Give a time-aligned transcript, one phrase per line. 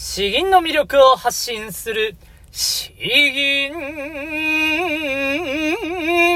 [0.00, 2.14] 詩吟の魅力を発信する、
[2.52, 3.72] 詩吟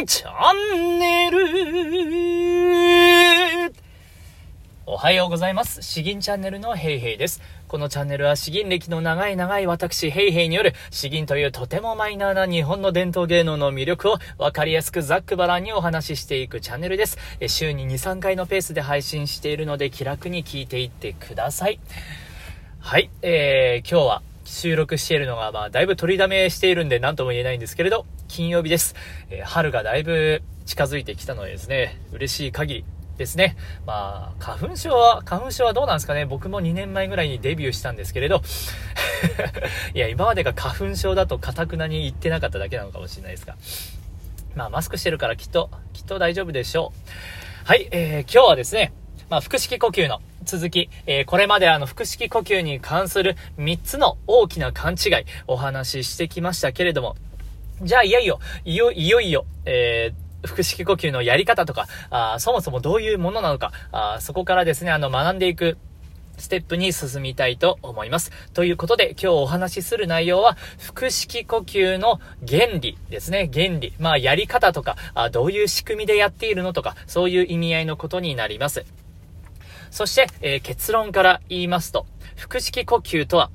[0.05, 1.39] チャンネル。
[4.85, 5.81] おはようございます。
[5.81, 7.41] 詩吟チャンネルのヘイヘイです。
[7.69, 17.17] このチャンネルは詩吟歴の長い長い私ヘイヘイによる詩吟というとてもマイナーな日本の伝統芸能の魅力をわかりやすくざっくばらんにお話ししていくチャンネルです。
[17.47, 21.79] 週に2、3回のペースで配信しているので気楽に聞いていってください。
[22.85, 28.97] はい、えー、今日は収録しているのが、まあ、だいぶ取りだめしているんで何とも言えないんですけれど、金曜日です。
[29.31, 32.85] えー、春がだいぶ近づいてきたのでですね、嬉しい限り
[33.17, 33.57] ですね。
[33.87, 38.43] まあ、花粉症は、花粉症はどうなんですかね僕も2年前ぐらいにデビューしたんですけれど、
[39.95, 43.55] いや、今までが花粉症だとかたくなに言ってなかっただけなのかもしれないですが。
[44.57, 46.93] まあ、マスクしてるからきっと、きっと大丈夫でしょ
[47.65, 47.69] う。
[47.69, 48.93] はい、えー、今日はですね、
[49.31, 57.17] まあ、腹式呼吸の続き、えー、これまであの、腹式呼吸に関する3つの大きな勘違い、お話ししてきましたけれども、
[57.83, 65.79] じゃあ、いよいよ、いよいよいよ、えー、腹式呼吸のやり方とか、あそもそもどういうものなのか、あそこからですね、あの、学んでいく、
[66.39, 68.31] ステップに進みたいと思います。
[68.55, 70.57] ということで、今日お話しする内容は、
[70.95, 73.51] 腹式呼吸の原理ですね。
[73.53, 73.93] 原理。
[73.99, 78.85] まあ、やり方とか、あどういう仕組みでやっているのとか、そういう意味合いのことになります。
[79.93, 83.51] そして、えー、結論から言いますと、腹式呼吸とは、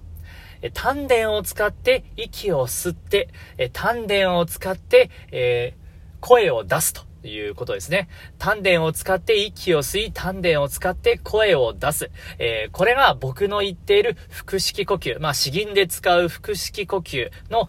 [0.62, 5.74] え丹田を使って息を吸って、え丹田を使って、え、
[6.20, 8.08] 声を出すということですね。
[8.38, 12.12] 丹田を使って息を吸い、丹田を使って声を出す。
[12.38, 15.20] えー、これが僕の言っている腹式呼吸。
[15.20, 17.68] まあ、詩吟で使う腹式呼吸の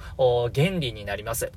[0.54, 1.52] 原理になります。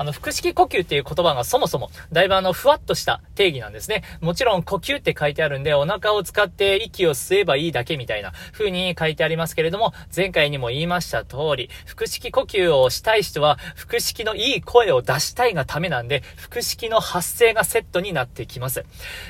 [0.00, 4.02] あの、腹式呼吸っていう言葉がそもそも、だいぶあの、ふわっとした定義なんですね。
[4.22, 18.86] もちろん呼吸って書いてあるんで、お腹を使って息を吸えばいいだけみたいな風に書いてありますけれども、前回にも言いました通り、腹式呼吸をしたい人は、腹式のいい声を出したいがためなんで、腹式の発声がセットになってきます。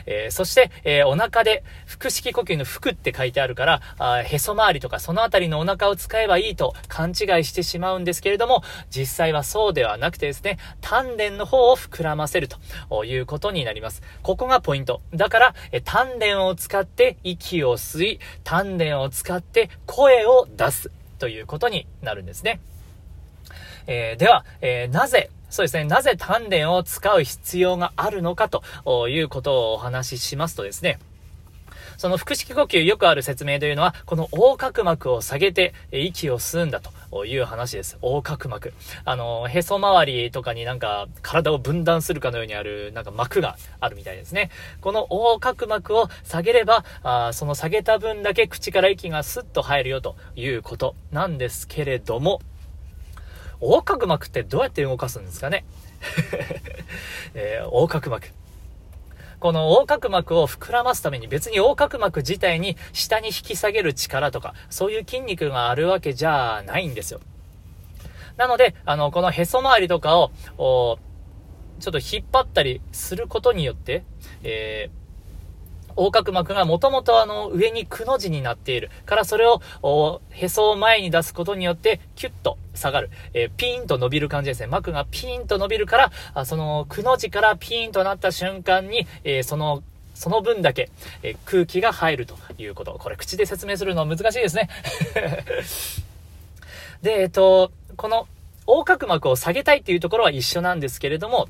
[0.07, 14.03] えー、そして、えー、お腹で、腹式呼吸の腹って書いてあるから、あへそ周りとかそのあたりのお腹を使えばいいと勘違いしてしまうんですけれども、実際はそうではなくてですね、丹田の方を膨らませるということになります。
[14.23, 15.01] ここがポイント。
[15.15, 22.61] だから、え丹田を使って息を吸い、丹田を使って声を出すということになるんですね。
[23.87, 25.85] えー、では、えー、なぜそうですね。
[25.85, 31.01] なぜ丹田を使う必要があるのかということをお話ししますとですね。
[32.01, 37.99] その腹式呼吸よくある説明というのは、この横隔膜を下げて息を吸うんだという話です。
[38.03, 38.73] 横隔膜。
[39.05, 44.49] あの、へそ周りとかになんか体を分断するかのようにあるなんか膜があるみたいですね。
[44.81, 52.41] この横隔膜を下げれば、あその下げた分だけ口から息がスッと入るよということなんですけれども、
[53.61, 55.67] 横隔膜ってどうやって動かすんですかね
[57.35, 58.40] えー、横隔膜。
[59.41, 67.21] この横隔膜を膨らますために別に横隔膜自体に下に引き下げる力とか、そういう筋肉があるわけじゃないんですよ。
[68.37, 70.99] なので、あの、このへそ周りとかを、ちょ
[71.89, 74.05] っと引っ張ったりすることによって、
[74.43, 75.00] えー
[75.97, 79.61] 横隔膜がもともとあの上にくの字になっているからそれを
[80.31, 84.67] へそを前に出すことによってキュッと下がる、えー、ピーンと伸びる感じですね。
[84.67, 89.83] 膜がピーンと伸びるから、あそのくの字からピーンとなった瞬間に、えー、その
[90.15, 90.91] その分だけ、
[91.23, 92.97] えー、空気が入るということ。
[92.99, 94.69] これ口で説明するの難しいですね。
[97.03, 98.29] で、えっ、と、この
[98.67, 101.49] 横隔膜を下げたいっていうところは一緒なんですけれども、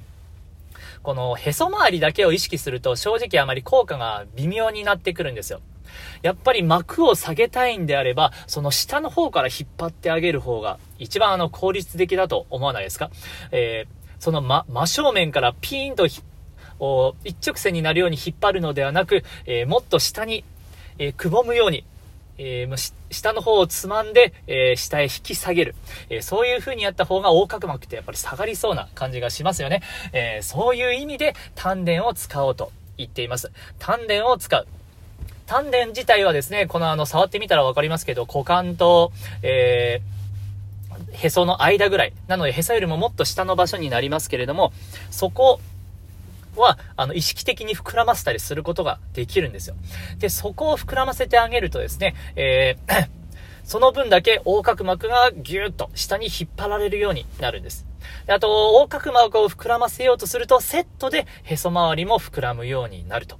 [1.02, 5.60] このへそ周りだけを意識すると正直あまり効果が微妙になってくるんですよ。
[6.22, 13.10] やっぱり膜を下げたいんであれば、その下の方から引っ張ってあげる方が一番あの効率的だと思わないですか？
[13.50, 16.22] えー、その真、真正面からピーンと一
[17.44, 20.44] 直線になるように引っ張るのではなく、えー、もっと下に、
[20.98, 21.84] えー、くぼむように、
[22.42, 25.74] えー、下の方をつまんで、えー、下へ引き下げる。
[26.08, 29.82] えー、そういう風にやった方が横隔膜ってやっぱり下がりそうな感じがしますよね。
[30.14, 33.52] えそういう意味で丹田を使おうと言っています。
[33.78, 34.66] 丹田を使う。
[35.46, 39.12] 丹田自体はですね、このあの、触ってみたらわかりますけど、股間と、
[39.42, 40.00] え
[41.12, 42.12] へその間ぐらい。
[42.26, 44.72] なので、へそよりももっと下の場所になりますけれども、
[45.10, 45.60] そこ
[46.56, 49.76] は、あの、意識的に膨らませたりすることができるんですよ。
[50.18, 53.08] で、そこを膨らませてあげるとですね、えー
[53.62, 57.86] その分だけ横隔膜がギューッと下に引っ張られるようになるんです。
[58.26, 63.38] であと、横隔膜を膨らませようとすると、セットでへそ周りも膨らむようになると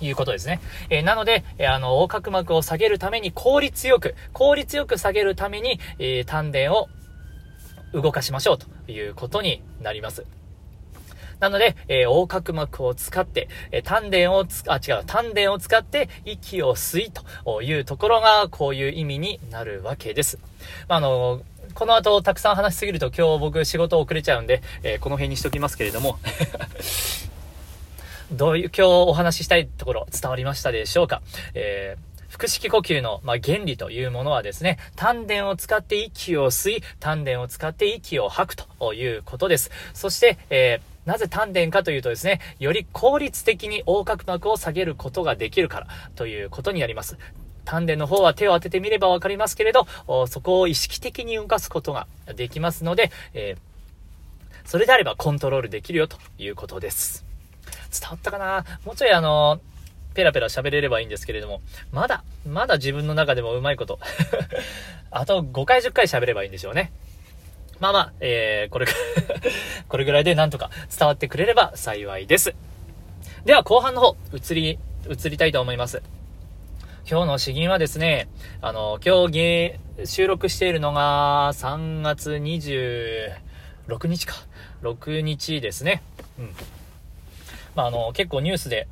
[0.00, 0.60] いうことですね。
[0.88, 6.88] えー、なので、えー、あの、横隔膜を下げるために効率よく、効率よく下げるために、えー、丹田を
[7.92, 10.24] 動かしましょうということになります。
[11.42, 17.10] なので、えー、横隔膜を使って、えー、丹田をつ、あ、違う、丹田を使って息を吸い
[17.42, 20.38] というところが、こういう意味になるわけです。
[20.86, 21.42] まあ、あの
[21.74, 26.18] この後たくさん話しすぎると今日僕仕事遅れちゃうんで、えー、この辺にしときますけれども
[28.30, 31.22] どういう、今日お話ししたいところ伝わりましたでしょうか？
[31.54, 39.70] えー腹式呼吸の、まあ、原理というものはですね、丹田を使って息を吸い、丹田を使って息を吐くということです。
[39.92, 47.18] そして、えーなぜ丹田かというとですね、より効率的に横隔膜を下げることができるからということになります。
[47.64, 49.86] 丹田の方は手を当ててみればわかりますけれど、
[50.26, 52.06] そこを意識的に動かすことが
[52.36, 57.24] できますので、えー、それであればコントロールできるよということです。
[57.92, 58.64] 伝わったかな？
[58.84, 59.72] もうちょいあのー
[60.14, 61.60] ペラペラ喋れればいいんですけれども、
[61.90, 63.98] まだ、まだ自分の中でもうまいこと。
[65.10, 66.92] あと5回10回喋ればいいんでしょうね。
[67.80, 68.86] まあまあ、えー、これ
[69.88, 72.54] これぐらいでなんとか伝わってくれれば幸いです。
[73.44, 74.78] では後半の方、移り、
[75.08, 76.02] 移りたいと思います。
[77.10, 78.28] 今日の詩吟はですね、
[78.60, 79.74] あの、今日
[80.04, 84.36] 収録しているのが3月26日か。
[84.82, 86.02] 6日ですね。
[86.38, 86.54] うん。
[87.74, 88.86] まあ、あの、結構ニュースで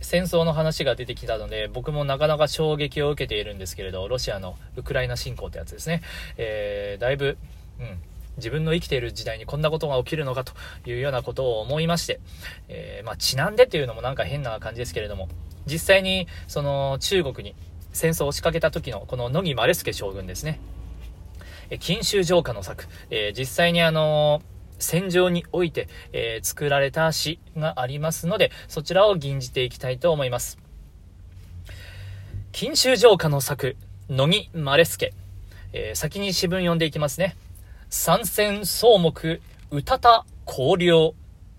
[0.00, 6.02] 戦争の話が出てきたので、僕もなかなか衝撃を受けているんですけれど、ロシアのウクライナ侵攻ってやつですね。
[6.36, 7.38] えー、だいぶ、
[7.80, 7.98] うん、
[8.38, 10.52] 自分の生きている時代にこんなことが起きるのかと
[10.86, 12.20] いうようなことを思いまして、
[12.68, 15.28] えー、まあ、ちなんでというのもなんか変な感じですけれども、
[15.66, 17.54] 実際に、その、中国に
[17.92, 20.58] 戦争を仕掛けた時の、この野木マレスケ将軍ですね。
[21.70, 24.40] え、錦州城下の策、えー、実際にあの
[24.78, 30.58] 戦場において、え、作られた詩がありますので、そちらを吟じていきたいと思います。
[32.52, 33.76] 錦州城下の作、
[34.08, 35.12] 乃木マレスケ。
[35.72, 37.36] え、先に詩文読んでいきますね。
[37.90, 39.40] 参戦草木、
[39.70, 41.14] うた香料、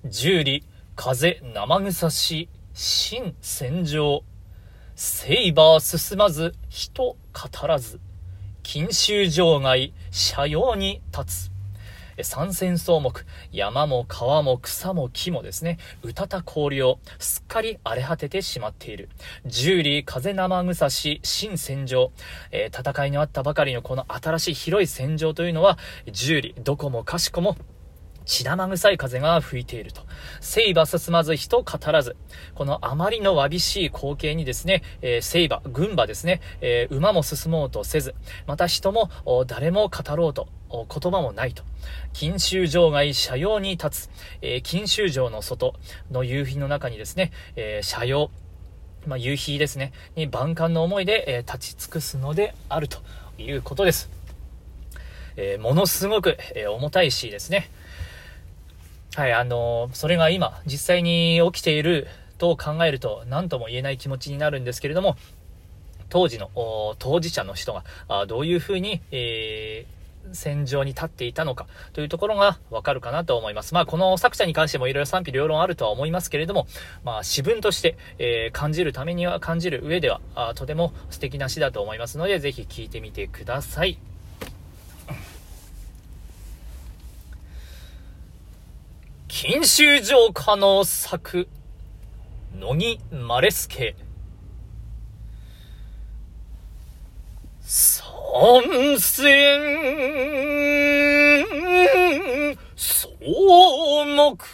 [0.06, 0.64] 十里、
[0.96, 4.22] 風生草し、新戦場。
[4.94, 8.00] セイバー進まず、人語らず。
[8.64, 9.92] 錦州城外、
[10.36, 11.52] 斜陽に立つ。
[12.24, 19.10] 三線草木、山も川も草も木もですね、うたた氷をすっかり荒れ果ててしまっている。
[19.45, 22.12] 十里風生草し、新戦場、
[22.51, 25.77] えー、戦いのあったばかりのこの新しい広い戦場というのは、
[26.12, 27.57] 十里、どこもかしこも
[28.30, 30.04] 血生臭い風が吹いていると。
[30.39, 32.15] 聖馬進まず人語らず。
[32.54, 38.13] このあまりのわびしい光景にですね、えー、聖馬、軍馬ですね、えー、馬も進もうとせず、
[38.45, 39.10] また人も
[39.48, 41.63] 誰も語ろうと、言葉もないと。
[42.13, 44.10] 錦州城外車用に立つ、
[44.42, 45.75] えー、錦州城の外
[46.12, 48.31] の夕日の中にですね、えー、車用、
[49.07, 53.00] まあ、夕日ですね、に万感の思いで、えー、立ち尽くすのであると
[53.38, 54.10] いうことです。
[55.36, 57.69] えー、ものすごく、えー、重たい詩ですね。
[59.15, 62.07] はい、あのー、それが今、実際に起きている
[62.38, 65.18] と考えると、何とも言えない気持ちになるんですけれども、
[66.10, 66.50] 当時の、
[67.00, 69.99] 当事者の人が、あどういうふうに、えー
[70.34, 73.74] 戦場に立っていたのかというところがわかるかなと思います。
[73.74, 76.68] まあ、この作者に関してもいろいろ賛否両論あるとは思いますけれども、
[77.04, 84.00] まあ、詩文として、えー、感じるためには、感じる上では、あとても素敵な詩だと思いますので、ぜひ聴いてみてください。
[89.27, 91.48] 錦州城下の作、
[92.58, 93.96] 乃木マレスケ。
[98.41, 99.25] 安戦、
[102.77, 104.46] 草木、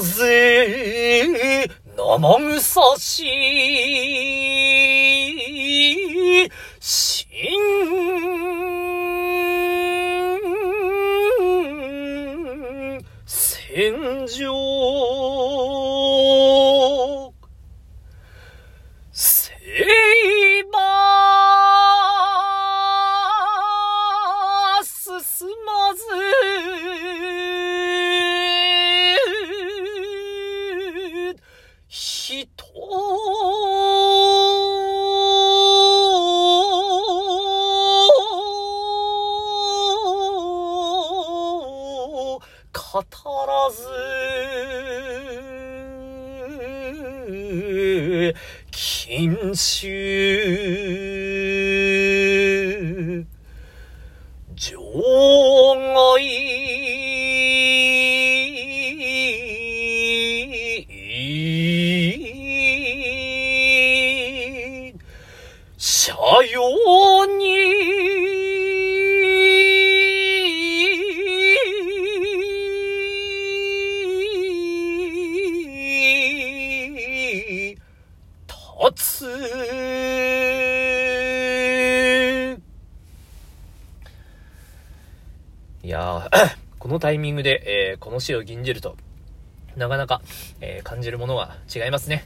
[0.00, 3.24] 風、生臭し、
[6.80, 7.28] 新、
[13.26, 14.59] 戦場、
[31.92, 32.46] 人
[42.72, 43.02] 語
[43.46, 43.82] らず、
[48.70, 49.88] 禁酒、
[54.54, 56.49] 場外、
[86.90, 88.96] のタイミングで、えーこの死を吟じると、
[89.76, 90.20] なかなか、
[90.60, 92.24] えー感じるものが違いますね。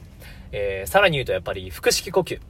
[0.53, 2.41] えーさらに言うとやっぱり腹式呼吸。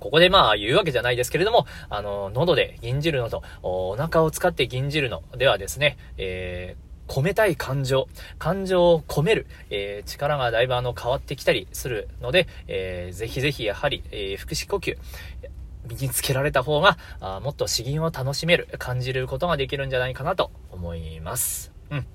[0.00, 14.96] ここでまあ言うわけじゃないですけれども、あの、喉で吟じるのと、おお腹を使って吟じるのではですね、えー込めたい感情、感情を込める、えー力がだいぶあの変わってきたりするので、えーぜひぜひやはり、えー腹式呼吸、
[15.88, 21.72] 身につけられた方が、あもっと詩吟を楽しめる、感じることができるんじゃないかなと思います。
[21.90, 22.06] うん。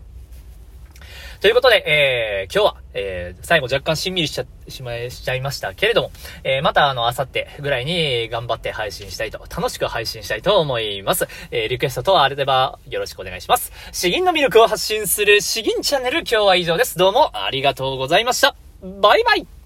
[1.41, 6.11] ということで、えー、今日は、えー、最後若干しんみりしちゃ、しまい、しちゃいましたけれども、
[6.43, 11.27] えー、またあの、あさってぐらいに頑張って配信したいと、楽しく配信したいと思います。
[11.51, 13.71] えー、リクエスト等あればよろしくお願いします。
[13.93, 16.97] 詩吟の魅力を発信する詩吟チャンネル、今日は以上です。
[16.97, 18.55] どうもありがとうございました。
[18.81, 19.58] バイバイ